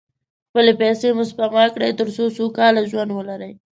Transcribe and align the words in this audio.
خپلې 0.49 0.71
پیسې 0.81 1.07
مو 1.15 1.23
سپما 1.31 1.65
کړئ، 1.73 1.91
تر 1.99 2.07
څو 2.15 2.23
سوکاله 2.37 2.81
ژوند 2.91 3.11
ولرئ. 3.13 3.53